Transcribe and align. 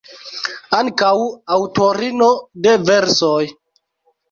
Ankaŭ 0.77 1.11
aŭtorino 1.57 2.31
de 2.65 2.77
versoj. 2.91 3.45